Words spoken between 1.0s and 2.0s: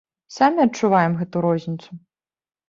гэту розніцу.